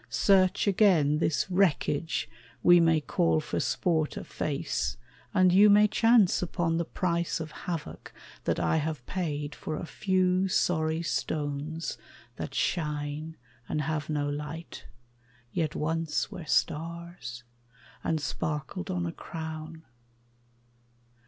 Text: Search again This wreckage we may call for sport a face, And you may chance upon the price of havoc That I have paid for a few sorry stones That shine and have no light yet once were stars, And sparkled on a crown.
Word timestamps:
Search 0.09 0.65
again 0.65 1.19
This 1.19 1.45
wreckage 1.51 2.27
we 2.63 2.79
may 2.79 2.99
call 3.01 3.39
for 3.39 3.59
sport 3.59 4.17
a 4.17 4.23
face, 4.23 4.97
And 5.31 5.51
you 5.53 5.69
may 5.69 5.87
chance 5.87 6.41
upon 6.41 6.77
the 6.77 6.85
price 6.85 7.39
of 7.39 7.51
havoc 7.51 8.11
That 8.45 8.59
I 8.59 8.77
have 8.77 9.05
paid 9.05 9.53
for 9.53 9.75
a 9.75 9.85
few 9.85 10.47
sorry 10.47 11.03
stones 11.03 11.99
That 12.37 12.55
shine 12.55 13.37
and 13.69 13.81
have 13.83 14.09
no 14.09 14.27
light 14.27 14.87
yet 15.51 15.75
once 15.75 16.31
were 16.31 16.45
stars, 16.45 17.43
And 18.03 18.19
sparkled 18.19 18.89
on 18.89 19.05
a 19.05 19.11
crown. 19.13 19.83